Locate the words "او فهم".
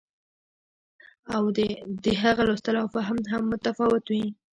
2.81-3.17